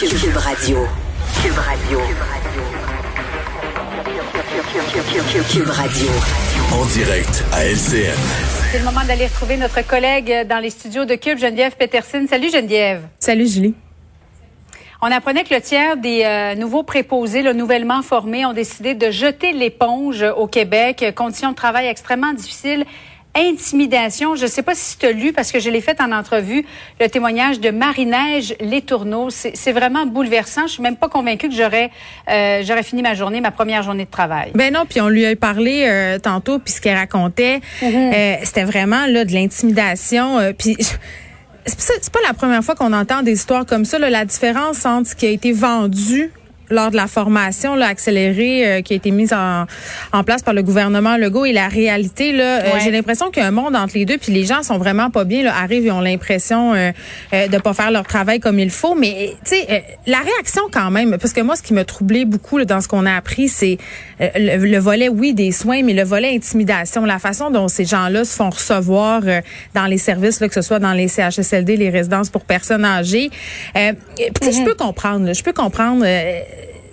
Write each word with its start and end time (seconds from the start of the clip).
Cube 0.00 0.34
Radio. 0.34 0.86
Cube 1.42 1.58
Radio. 1.58 2.00
Cube 5.52 5.68
Radio. 5.68 6.10
En 6.72 6.86
direct 6.86 7.44
à 7.52 7.66
LCN. 7.66 8.16
C'est 8.72 8.78
le 8.78 8.84
moment 8.86 9.04
d'aller 9.06 9.26
retrouver 9.26 9.58
notre 9.58 9.86
collègue 9.86 10.46
dans 10.48 10.58
les 10.58 10.70
studios 10.70 11.04
de 11.04 11.16
Cube, 11.16 11.36
Geneviève 11.36 11.76
Peterson. 11.76 12.24
Salut 12.26 12.50
Geneviève. 12.50 13.08
Salut 13.18 13.46
Julie. 13.46 13.74
On 15.02 15.12
apprenait 15.12 15.44
que 15.44 15.52
le 15.52 15.60
tiers 15.60 15.98
des 15.98 16.22
euh, 16.24 16.54
nouveaux 16.54 16.82
préposés, 16.82 17.42
le 17.42 17.52
nouvellement 17.52 18.00
formés, 18.00 18.46
ont 18.46 18.54
décidé 18.54 18.94
de 18.94 19.10
jeter 19.10 19.52
l'éponge 19.52 20.22
au 20.22 20.46
Québec. 20.46 21.12
Conditions 21.14 21.50
de 21.50 21.56
travail 21.56 21.88
extrêmement 21.88 22.32
difficiles 22.32 22.86
intimidation. 23.36 24.34
Je 24.34 24.42
ne 24.42 24.48
sais 24.48 24.62
pas 24.62 24.74
si 24.74 24.98
tu 24.98 25.06
as 25.06 25.12
lu, 25.12 25.32
parce 25.32 25.52
que 25.52 25.60
je 25.60 25.70
l'ai 25.70 25.80
fait 25.80 26.00
en 26.00 26.12
entrevue, 26.12 26.64
le 27.00 27.08
témoignage 27.08 27.60
de 27.60 27.70
Marie-Neige 27.70 28.56
Tourneaux. 28.86 29.28
C'est 29.30 29.72
vraiment 29.72 30.06
bouleversant. 30.06 30.66
Je 30.66 30.72
suis 30.72 30.82
même 30.82 30.96
pas 30.96 31.08
convaincue 31.08 31.48
que 31.48 31.54
j'aurais 31.54 31.90
euh, 32.28 32.62
j'aurais 32.64 32.82
fini 32.82 33.02
ma 33.02 33.14
journée, 33.14 33.40
ma 33.40 33.50
première 33.50 33.82
journée 33.82 34.04
de 34.04 34.10
travail. 34.10 34.50
Ben 34.54 34.72
non, 34.72 34.84
puis 34.88 35.00
on 35.00 35.08
lui 35.08 35.26
a 35.26 35.36
parlé 35.36 35.84
euh, 35.86 36.18
tantôt, 36.18 36.58
puis 36.58 36.72
ce 36.72 36.80
qu'elle 36.80 36.96
racontait, 36.96 37.60
mm-hmm. 37.82 38.14
euh, 38.14 38.36
c'était 38.42 38.64
vraiment 38.64 39.06
là 39.06 39.24
de 39.24 39.32
l'intimidation. 39.32 40.38
Puis 40.58 40.76
c'est 41.66 42.10
pas 42.10 42.20
la 42.26 42.34
première 42.34 42.64
fois 42.64 42.74
qu'on 42.74 42.92
entend 42.92 43.22
des 43.22 43.32
histoires 43.32 43.66
comme 43.66 43.84
ça. 43.84 43.98
Là, 43.98 44.10
la 44.10 44.24
différence 44.24 44.84
entre 44.86 45.10
ce 45.10 45.14
qui 45.14 45.26
a 45.26 45.30
été 45.30 45.52
vendu 45.52 46.32
lors 46.70 46.90
de 46.90 46.96
la 46.96 47.06
formation 47.06 47.74
là, 47.74 47.86
accélérée 47.86 48.66
euh, 48.66 48.82
qui 48.82 48.92
a 48.92 48.96
été 48.96 49.10
mise 49.10 49.32
en, 49.32 49.66
en, 50.12 50.24
place 50.24 50.42
par 50.42 50.54
le 50.54 50.62
gouvernement 50.62 51.16
Legault 51.16 51.44
et 51.44 51.52
la 51.52 51.68
réalité, 51.68 52.32
là, 52.32 52.60
euh, 52.60 52.78
j'ai 52.82 52.90
l'impression 52.90 53.30
qu'il 53.30 53.42
y 53.42 53.46
a 53.46 53.48
un 53.48 53.52
monde 53.52 53.74
entre 53.74 53.94
les 53.94 54.04
deux, 54.04 54.18
puis 54.18 54.32
les 54.32 54.44
gens 54.44 54.62
sont 54.62 54.78
vraiment 54.78 55.10
pas 55.10 55.24
bien, 55.24 55.42
là, 55.42 55.54
arrivent 55.56 55.86
et 55.86 55.90
ont 55.90 56.00
l'impression 56.00 56.74
euh, 56.74 56.92
euh 57.32 57.48
de 57.48 57.58
pas 57.58 57.74
faire 57.74 57.90
leur 57.90 58.06
travail 58.06 58.38
comme 58.38 58.58
il 58.58 58.70
faut. 58.70 58.94
Mais 58.94 59.34
tu 59.44 59.56
sais, 59.56 59.84
la 60.06 60.18
réaction 60.18 60.62
quand 60.70 60.90
même, 60.90 61.18
parce 61.18 61.32
que 61.32 61.40
moi, 61.40 61.56
ce 61.56 61.62
qui 61.62 61.74
m'a 61.74 61.84
troublé 61.84 62.24
beaucoup 62.24 62.58
là, 62.58 62.64
dans 62.64 62.80
ce 62.80 62.86
qu'on 62.86 63.06
a 63.06 63.14
appris, 63.14 63.48
c'est 63.48 63.78
le, 64.20 64.78
volet, 64.78 65.08
oui, 65.08 65.34
des 65.34 65.50
soins, 65.50 65.82
mais 65.82 65.94
le 65.94 66.04
volet 66.04 66.34
intimidation, 66.34 67.04
la 67.04 67.18
façon 67.18 67.50
dont 67.50 67.66
ces 67.66 67.84
gens-là 67.84 68.24
se 68.24 68.36
font 68.36 68.50
recevoir 68.50 69.22
dans 69.74 69.86
les 69.86 69.98
services, 69.98 70.40
là, 70.40 70.48
que 70.48 70.54
ce 70.54 70.62
soit 70.62 70.78
dans 70.78 70.92
les 70.92 71.08
CHSLD, 71.08 71.76
les 71.76 71.90
résidences 71.90 72.30
pour 72.30 72.44
personnes 72.44 72.84
âgées. 72.84 73.30
Euh, 73.76 73.92
Je 74.18 74.60
mhm. 74.60 74.64
peux 74.64 74.74
comprendre, 74.74 75.32
je 75.32 75.42
peux 75.42 75.52
comprendre 75.52 76.04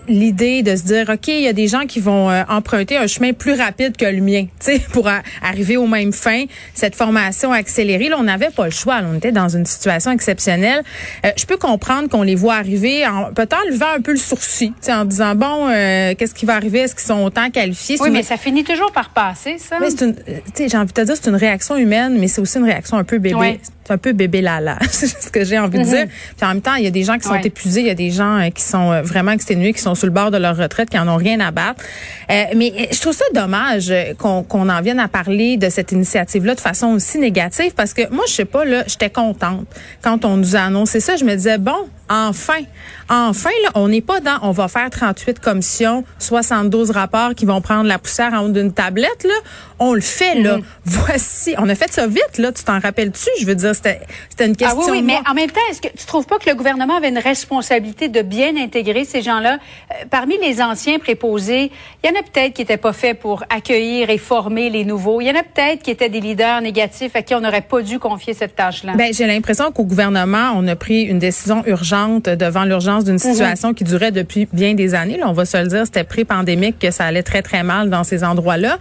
l'idée 0.08 0.64
de 0.64 0.76
se 0.76 0.84
dire 0.84 1.10
ok 1.10 1.28
il 1.28 1.42
y 1.42 1.48
a 1.48 1.54
des 1.54 1.68
gens 1.68 1.86
qui 1.86 2.00
vont 2.00 2.30
euh, 2.30 2.44
emprunter 2.50 2.98
un 2.98 3.08
chemin 3.08 3.34
plus 3.34 3.54
rapide 3.54 3.98
que 3.98 4.06
le 4.06 4.22
mien 4.22 4.46
tu 4.60 4.72
sais 4.74 4.80
pour 4.92 5.10
arriver 5.42 5.78
aux 5.78 5.88
mêmes 5.88 6.14
fins. 6.14 6.46
Cette 6.74 6.96
formation 6.96 7.52
accélérée 7.52 8.10
là 8.10 8.18
on 8.20 8.24
n'avait 8.24 8.50
pas 8.50 8.66
le 8.66 8.72
choix 8.72 9.00
on 9.04 9.18
était 9.18 9.32
dans 9.32 9.50
une 9.50 9.66
situation 9.66 10.12
exceptionnelle. 10.12 10.84
Euh, 11.26 11.32
je 11.38 11.46
peux 11.46 11.58
comprendre 11.58 12.10
qu'on 12.10 12.24
les 12.24 12.36
voit 12.36 12.56
arriver 12.56 13.06
en 13.06 13.34
peut-être 13.34 13.68
levant 13.70 13.94
un 13.96 14.02
peu 14.02 14.12
le 14.12 14.18
sourcil 14.18 14.70
tu 14.70 14.76
sais 14.82 14.94
en 14.94 15.06
disant 15.06 15.36
bon 15.36 15.68
euh, 15.70 16.14
qu'est-ce 16.18 16.34
qui 16.34 16.46
va 16.46 16.56
arriver? 16.56 16.80
Est-ce 16.80 16.96
qu'ils 16.96 17.08
sont 17.08 17.24
autant 17.24 17.50
qualifiés? 17.50 17.98
Oui 18.00 18.10
mais 18.12 18.24
ça 18.24 18.38
finit 18.38 18.64
toujours 18.64 18.92
par 18.92 19.10
passer 19.10 19.58
ça. 19.58 19.78
Mais 19.80 19.90
c'est 19.90 20.06
une 20.06 20.16
tu 20.16 20.22
sais 20.54 20.70
j'ai 20.70 20.78
envie 20.78 20.88
de 20.88 20.94
te 20.94 21.02
dire 21.02 21.16
c'est 21.16 21.30
une 21.30 21.36
réaction 21.36 21.78
humaine 21.78 22.18
mais 22.20 22.28
c'est 22.28 22.42
aussi 22.42 22.58
une 22.58 22.66
réaction 22.66 22.98
un 22.98 23.04
peu 23.04 23.18
bébé 23.18 23.60
c'est 23.88 23.94
un 23.94 23.98
peu 23.98 24.12
bébé 24.14 24.42
lala 24.42 24.78
c'est 24.90 25.08
ce 25.08 25.30
que 25.30 25.46
j'ai 25.46 25.58
envie 25.58 25.80
de 25.80 25.84
mm-hmm. 25.84 26.06
dire 26.06 26.08
puis 26.36 26.46
en 26.46 26.50
même 26.50 26.62
temps 26.62 26.76
il 26.76 26.84
y 26.84 26.88
a 26.88 26.92
des 26.92 27.04
gens 27.04 27.18
qui 27.18 27.28
sont 27.28 27.36
épuisés 27.36 27.82
il 27.82 27.88
y 27.88 27.92
a 27.92 27.96
des 27.96 28.12
gens 28.12 28.50
qui 28.54 28.64
sont 28.64 29.02
vraiment 29.02 29.32
exténués 29.32 29.74
qui 29.74 29.82
sont 29.82 29.96
sur 29.96 30.08
le 30.08 30.14
bord 30.14 30.32
de 30.32 30.38
leur 30.38 30.58
retraite, 30.58 30.90
qui 30.90 31.00
en 31.00 31.08
ont 31.08 31.16
rien 31.16 31.40
à 31.40 31.52
battre. 31.52 31.84
Euh, 32.30 32.44
mais 32.56 32.90
je 32.92 33.00
trouve 33.00 33.16
ça 33.16 33.26
dommage 33.34 33.94
qu'on 34.18 34.70
en 34.70 34.82
vienne 34.82 35.00
à 35.00 35.08
parler 35.08 35.58
de 35.58 35.70
cette 35.70 35.92
initiative-là 35.92 36.56
de 36.56 36.60
façon 36.60 36.88
aussi 36.88 37.20
négative, 37.20 37.74
parce 37.76 37.94
que 37.94 38.10
moi, 38.12 38.26
je 38.28 38.34
sais 38.34 38.46
pas, 38.46 38.66
là, 38.66 38.84
j'étais 38.88 39.10
contente 39.10 39.68
quand 40.02 40.26
on 40.26 40.38
nous 40.38 40.56
a 40.56 40.60
annoncé 40.60 41.00
ça. 41.00 41.16
Je 41.16 41.24
me 41.24 41.36
disais, 41.36 41.58
bon, 41.58 41.88
enfin, 42.10 42.62
enfin, 43.10 43.50
là, 43.64 43.70
on 43.76 43.88
n'est 43.88 44.02
pas 44.02 44.20
dans, 44.20 44.38
on 44.42 44.52
va 44.52 44.68
faire 44.68 44.90
38 44.90 45.40
commissions, 45.40 46.04
72 46.20 46.92
rapports 46.92 47.36
qui 47.36 47.46
vont 47.46 47.62
prendre 47.62 47.88
la 47.88 48.00
poussière 48.00 48.34
en 48.34 48.46
haut 48.46 48.50
d'une 48.50 48.72
tablette, 48.74 49.24
là. 49.24 49.34
On 49.80 49.94
le 49.94 50.02
fait, 50.02 50.36
là. 50.36 50.58
Mhm. 50.58 50.64
Voici, 50.86 51.54
on 51.58 51.70
a 51.70 51.76
fait 51.76 51.92
ça 51.92 52.08
vite, 52.08 52.38
là. 52.38 52.52
Tu 52.52 52.64
t'en 52.64 52.80
rappelles-tu? 52.80 53.30
Je 53.40 53.46
veux 53.46 53.56
dire, 53.56 53.76
c'était 53.76 54.00
une 54.40 54.56
question. 54.56 54.80
Ah 54.82 54.92
oui, 54.92 54.98
oui, 54.98 55.02
mais 55.04 55.20
en 55.30 55.34
même 55.34 55.52
temps, 55.52 55.62
est-ce 55.70 55.82
que 55.82 55.90
tu 55.90 56.06
trouves 56.06 56.26
pas 56.26 56.40
que 56.40 56.50
le 56.50 56.56
gouvernement 56.56 56.98
avait 56.98 57.10
une 57.10 57.20
responsabilité 57.20 58.10
de 58.10 58.22
bien 58.22 58.58
intégrer 58.58 59.06
ces 59.06 59.22
gens-là? 59.22 59.60
Euh, 59.92 60.06
parmi 60.10 60.38
les 60.40 60.62
anciens 60.62 60.98
préposés, 60.98 61.72
il 62.04 62.10
y 62.10 62.14
en 62.14 62.20
a 62.20 62.24
peut-être 62.24 62.54
qui 62.54 62.62
n'étaient 62.62 62.78
pas 62.78 62.94
faits 62.94 63.20
pour 63.20 63.44
accueillir 63.50 64.10
et 64.10 64.18
former 64.18 64.70
les 64.70 64.84
nouveaux. 64.84 65.22
Il 65.22 65.28
y 65.28 65.32
en 65.32 65.36
a 65.36 65.44
peut-être 65.44 65.84
qui 65.84 65.92
étaient 65.92 66.10
des 66.10 66.22
leaders 66.22 66.62
négatifs 66.62 67.16
à 67.16 67.22
qui 67.22 67.36
on 67.36 67.42
n'aurait 67.42 67.62
pas 67.62 67.82
dû 67.82 68.00
confier 68.00 68.34
cette 68.34 68.56
tâche-là. 68.56 68.94
Ben, 68.96 69.14
j'ai 69.14 69.28
l'impression 69.28 69.72
qu'au 69.72 69.84
gouvernement, 69.84 70.54
on 70.56 70.68
a 70.68 70.76
pris 70.76 71.04
une 71.04 71.20
décision 71.20 71.64
urgente 71.68 71.97
devant 72.06 72.64
l'urgence 72.64 73.04
d'une 73.04 73.14
mhm. 73.14 73.20
situation 73.20 73.74
qui 73.74 73.84
durait 73.84 74.12
depuis 74.12 74.48
bien 74.54 74.74
des 74.74 74.96
années. 74.96 75.18
Là, 75.18 75.26
on 75.28 75.34
va 75.34 75.46
se 75.46 75.58
le 75.58 75.68
dire, 75.68 75.86
c'était 75.86 76.04
pré-pandémique 76.04 76.80
que 76.80 76.92
ça 76.92 77.06
allait 77.06 77.24
très, 77.24 77.42
très 77.42 77.64
mal 77.64 77.90
dans 77.90 78.04
ces 78.04 78.24
endroits-là. 78.24 78.78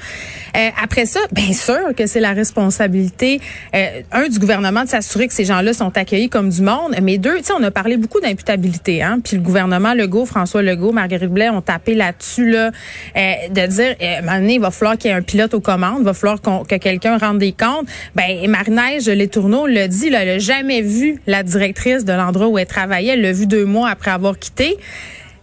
Euh, 0.57 0.69
après 0.83 1.07
ça, 1.07 1.21
bien 1.33 1.53
sûr 1.53 1.95
que 1.97 2.07
c'est 2.07 2.21
la 2.21 2.33
responsabilité, 2.33 3.41
euh, 3.75 4.01
un, 4.13 4.29
du 4.29 4.39
gouvernement 4.39 4.85
de 4.85 4.89
s'assurer 4.89 5.29
que 5.29 5.35
ces 5.35 5.45
gens-là 5.45 5.73
sont 5.73 5.97
accueillis 5.97 6.29
comme 6.29 6.51
du 6.51 6.63
monde, 6.63 6.95
mais 7.03 7.19
deux, 7.19 7.39
tu 7.39 7.45
sais, 7.45 7.53
on 7.59 7.63
a 7.63 7.71
parlé 7.71 7.97
beaucoup 7.97 8.21
d'imputabilité, 8.21 9.03
hein, 9.03 9.19
puis 9.23 9.37
le 9.37 9.43
gouvernement 9.43 9.95
Legault, 9.95 10.27
François 10.27 10.63
Legault, 10.63 10.93
Marguerite 10.93 11.31
Blais 11.31 11.51
ont 11.51 11.61
tapé 11.61 11.95
là-dessus, 11.95 12.51
là, 12.51 12.71
euh, 13.17 13.33
de 13.51 13.67
dire, 13.67 13.95
euh, 14.01 14.21
donné, 14.41 14.55
il 14.55 14.61
va 14.61 14.71
falloir 14.71 14.97
qu'il 14.97 15.11
y 15.11 15.15
ait 15.15 15.17
un 15.17 15.23
pilote 15.23 15.55
aux 15.55 15.61
commandes, 15.61 15.99
il 16.01 16.05
va 16.05 16.15
falloir 16.15 16.41
que 16.41 16.77
quelqu'un 16.77 17.19
rende 17.19 17.39
des 17.39 17.53
comptes. 17.53 17.87
Ben, 18.15 18.49
Marie-Neige 18.49 19.07
Les 19.09 19.29
Tourneaux 19.29 19.67
le 19.67 19.87
dit, 19.89 20.11
là, 20.11 20.23
elle 20.23 20.29
n'a 20.29 20.39
jamais 20.39 20.83
vu 20.83 21.21
la 21.27 21.43
directrice 21.43 22.05
de 22.05 22.13
l'endroit 22.13 22.49
où 22.49 22.59
elle 22.59 22.67
travaillait 22.67 23.06
elle 23.09 23.23
l'a 23.23 23.33
vu 23.33 23.47
deux 23.47 23.65
mois 23.65 23.89
après 23.89 24.11
avoir 24.11 24.39
quitté. 24.39 24.77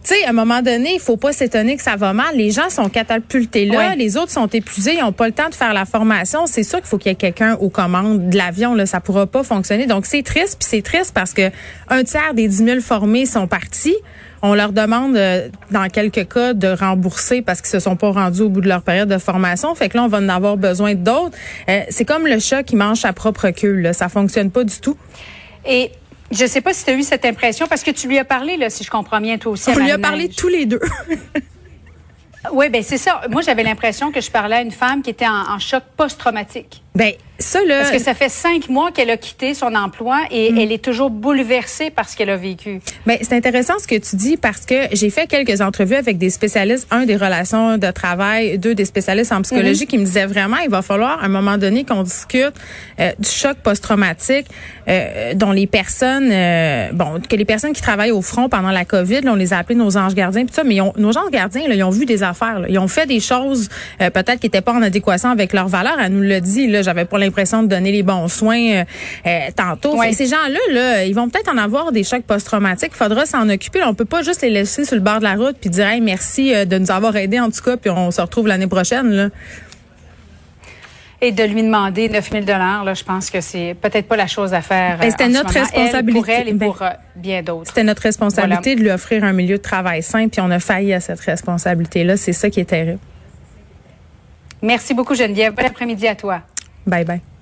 Tu 0.04 0.14
sais, 0.14 0.24
à 0.26 0.30
un 0.30 0.32
moment 0.34 0.60
donné, 0.60 0.94
il 0.94 1.00
faut 1.00 1.16
pas 1.16 1.32
s'étonner 1.32 1.76
que 1.76 1.82
ça 1.82 1.96
va 1.96 2.12
mal. 2.12 2.36
Les 2.36 2.50
gens 2.50 2.68
sont 2.68 2.90
catapultés 2.90 3.64
là, 3.64 3.96
les 3.96 4.18
autres 4.18 4.32
sont 4.32 4.46
épuisés, 4.48 4.96
ils 4.98 5.00
n'ont 5.00 5.12
pas 5.12 5.26
le 5.26 5.32
temps 5.32 5.48
de 5.48 5.54
faire 5.54 5.72
la 5.72 5.86
formation. 5.86 6.46
C'est 6.46 6.62
sûr 6.62 6.80
qu'il 6.80 6.88
faut 6.88 6.98
qu'il 6.98 7.10
y 7.10 7.12
ait 7.12 7.16
quelqu'un 7.16 7.54
aux 7.54 7.70
commandes 7.70 8.28
de 8.28 8.36
l'avion. 8.36 8.74
Là, 8.74 8.84
ça 8.84 9.00
pourra 9.00 9.26
pas 9.26 9.42
fonctionner. 9.42 9.86
Donc 9.86 10.04
c'est 10.04 10.22
triste, 10.22 10.58
puis 10.58 10.68
c'est 10.68 10.82
triste 10.82 11.12
parce 11.14 11.32
que 11.32 11.50
un 11.88 12.04
tiers 12.04 12.34
des 12.34 12.48
10 12.48 12.56
000 12.64 12.80
formés 12.80 13.24
sont 13.24 13.46
partis. 13.46 13.96
On 14.42 14.52
leur 14.52 14.72
demande, 14.72 15.16
euh, 15.16 15.48
dans 15.70 15.88
quelques 15.88 16.28
cas, 16.28 16.52
de 16.52 16.68
rembourser 16.68 17.40
parce 17.40 17.62
qu'ils 17.62 17.70
se 17.70 17.78
sont 17.78 17.96
pas 17.96 18.10
rendus 18.10 18.42
au 18.42 18.50
bout 18.50 18.60
de 18.60 18.68
leur 18.68 18.82
période 18.82 19.08
de 19.08 19.16
formation. 19.16 19.74
Fait 19.74 19.88
que 19.88 19.96
là, 19.96 20.04
on 20.04 20.08
va 20.08 20.18
en 20.18 20.28
avoir 20.28 20.58
besoin 20.58 20.94
d'autres. 20.94 21.34
Euh, 21.70 21.80
c'est 21.88 22.04
comme 22.04 22.26
le 22.26 22.38
chat 22.40 22.62
qui 22.62 22.76
mange 22.76 22.98
sa 22.98 23.14
propre 23.14 23.48
queue. 23.48 23.80
Là. 23.80 23.94
Ça 23.94 24.10
fonctionne 24.10 24.50
pas 24.50 24.64
du 24.64 24.80
tout. 24.80 24.98
Et 25.66 25.92
je 26.30 26.42
ne 26.42 26.48
sais 26.48 26.60
pas 26.60 26.72
si 26.72 26.84
tu 26.84 26.90
as 26.90 26.94
eu 26.94 27.02
cette 27.02 27.24
impression, 27.24 27.66
parce 27.66 27.82
que 27.82 27.90
tu 27.90 28.08
lui 28.08 28.18
as 28.18 28.24
parlé, 28.24 28.56
là, 28.56 28.70
si 28.70 28.84
je 28.84 28.90
comprends 28.90 29.20
bien, 29.20 29.38
toi 29.38 29.52
aussi. 29.52 29.70
On 29.70 29.78
lui 29.78 29.90
a 29.90 29.98
parlé 29.98 30.28
tous 30.28 30.48
les 30.48 30.66
deux. 30.66 30.80
oui, 32.52 32.68
ben 32.68 32.82
c'est 32.82 32.98
ça. 32.98 33.22
Moi, 33.30 33.42
j'avais 33.42 33.62
l'impression 33.62 34.12
que 34.12 34.20
je 34.20 34.30
parlais 34.30 34.56
à 34.56 34.62
une 34.62 34.72
femme 34.72 35.02
qui 35.02 35.10
était 35.10 35.26
en, 35.26 35.54
en 35.54 35.58
choc 35.58 35.82
post-traumatique. 35.96 36.83
Ben 36.94 37.12
ça 37.40 37.58
là. 37.66 37.80
Parce 37.80 37.90
que 37.90 37.98
ça 37.98 38.14
fait 38.14 38.28
cinq 38.28 38.68
mois 38.68 38.92
qu'elle 38.92 39.10
a 39.10 39.16
quitté 39.16 39.54
son 39.54 39.74
emploi 39.74 40.20
et 40.30 40.52
mm. 40.52 40.58
elle 40.58 40.72
est 40.72 40.82
toujours 40.82 41.10
bouleversée 41.10 41.90
par 41.90 42.08
ce 42.08 42.16
qu'elle 42.16 42.30
a 42.30 42.36
vécu. 42.36 42.80
Ben 43.06 43.18
c'est 43.20 43.34
intéressant 43.34 43.74
ce 43.80 43.88
que 43.88 43.96
tu 43.96 44.14
dis 44.14 44.36
parce 44.36 44.64
que 44.64 44.74
j'ai 44.92 45.10
fait 45.10 45.26
quelques 45.26 45.60
entrevues 45.60 45.96
avec 45.96 46.16
des 46.16 46.30
spécialistes, 46.30 46.86
un 46.92 47.06
des 47.06 47.16
relations 47.16 47.76
de 47.76 47.90
travail, 47.90 48.58
deux 48.58 48.76
des 48.76 48.84
spécialistes 48.84 49.32
en 49.32 49.42
psychologie 49.42 49.84
mm-hmm. 49.84 49.88
qui 49.88 49.98
me 49.98 50.04
disaient 50.04 50.26
vraiment 50.26 50.58
il 50.64 50.70
va 50.70 50.82
falloir 50.82 51.20
à 51.20 51.24
un 51.24 51.28
moment 51.28 51.58
donné 51.58 51.84
qu'on 51.84 52.04
discute 52.04 52.54
euh, 53.00 53.10
du 53.18 53.28
choc 53.28 53.56
post-traumatique 53.64 54.46
euh, 54.88 55.34
dont 55.34 55.50
les 55.50 55.66
personnes 55.66 56.30
euh, 56.30 56.92
bon 56.92 57.20
que 57.28 57.34
les 57.34 57.44
personnes 57.44 57.72
qui 57.72 57.82
travaillent 57.82 58.12
au 58.12 58.22
front 58.22 58.48
pendant 58.48 58.70
la 58.70 58.84
Covid, 58.84 59.22
là, 59.22 59.32
on 59.32 59.36
les 59.36 59.52
a 59.52 59.58
appelés 59.58 59.78
nos 59.78 59.96
anges 59.96 60.14
gardiens 60.14 60.46
tout 60.46 60.54
ça 60.54 60.62
mais 60.62 60.78
nos 60.96 61.18
anges 61.18 61.30
gardiens 61.32 61.66
là, 61.66 61.74
ils 61.74 61.82
ont 61.82 61.90
vu 61.90 62.06
des 62.06 62.22
affaires, 62.22 62.60
là. 62.60 62.68
ils 62.70 62.78
ont 62.78 62.88
fait 62.88 63.06
des 63.06 63.18
choses 63.18 63.68
peut-être 63.98 64.38
qui 64.38 64.46
n'étaient 64.46 64.60
pas 64.60 64.72
en 64.72 64.82
adéquation 64.82 65.30
avec 65.30 65.52
leurs 65.52 65.68
valeurs, 65.68 65.98
elle 66.00 66.12
nous 66.12 66.22
l'a 66.22 66.38
dit 66.38 66.68
là 66.68 66.83
j'avais 66.84 67.04
pas 67.04 67.18
l'impression 67.18 67.62
de 67.62 67.68
donner 67.68 67.90
les 67.90 68.02
bons 68.02 68.28
soins 68.28 68.60
euh, 68.60 68.84
euh, 69.26 69.38
tantôt. 69.56 69.96
Ces 70.12 70.26
gens-là, 70.26 70.58
là, 70.72 71.04
ils 71.04 71.14
vont 71.14 71.28
peut-être 71.28 71.52
en 71.52 71.58
avoir 71.58 71.90
des 71.90 72.04
chocs 72.04 72.22
post-traumatiques. 72.22 72.92
Il 72.94 72.96
faudra 72.96 73.26
s'en 73.26 73.48
occuper. 73.48 73.82
On 73.82 73.94
peut 73.94 74.04
pas 74.04 74.22
juste 74.22 74.42
les 74.42 74.50
laisser 74.50 74.84
sur 74.84 74.94
le 74.94 75.00
bord 75.00 75.18
de 75.18 75.24
la 75.24 75.34
route 75.34 75.56
puis 75.60 75.70
dire 75.70 75.86
hey, 75.86 76.00
merci 76.00 76.54
euh, 76.54 76.64
de 76.64 76.78
nous 76.78 76.90
avoir 76.90 77.16
aidés 77.16 77.40
en 77.40 77.50
tout 77.50 77.62
cas, 77.62 77.76
puis 77.76 77.90
on 77.90 78.10
se 78.10 78.20
retrouve 78.20 78.46
l'année 78.46 78.66
prochaine. 78.66 79.10
Là. 79.10 79.28
Et 81.20 81.32
de 81.32 81.42
lui 81.42 81.62
demander 81.62 82.10
9 82.10 82.30
000 82.30 82.44
là, 82.46 82.92
je 82.92 83.02
pense 83.02 83.30
que 83.30 83.40
c'est 83.40 83.74
peut-être 83.80 84.06
pas 84.06 84.16
la 84.16 84.26
chose 84.26 84.52
à 84.52 84.60
faire. 84.60 84.98
Ben, 84.98 85.10
c'était 85.10 85.28
notre 85.28 85.54
responsabilité. 85.54 86.12
pour 86.12 86.28
elle 86.28 86.48
et 86.48 86.52
ben, 86.52 86.66
pour 86.66 86.82
bien 87.16 87.42
d'autres. 87.42 87.68
C'était 87.68 87.84
notre 87.84 88.02
responsabilité 88.02 88.76
de 88.76 88.82
lui 88.82 88.90
offrir 88.90 89.24
un 89.24 89.32
milieu 89.32 89.56
de 89.56 89.62
travail 89.62 90.02
sain, 90.02 90.28
puis 90.28 90.42
on 90.42 90.50
a 90.50 90.60
failli 90.60 90.92
à 90.92 91.00
cette 91.00 91.20
responsabilité-là. 91.20 92.18
C'est 92.18 92.34
ça 92.34 92.50
qui 92.50 92.60
est 92.60 92.66
terrible. 92.66 92.98
Merci 94.64 94.94
beaucoup, 94.94 95.14
Geneviève. 95.14 95.54
Bon 95.54 95.64
après-midi 95.64 96.08
à 96.08 96.14
toi. 96.14 96.40
Bye 96.86 97.04
bye. 97.04 97.33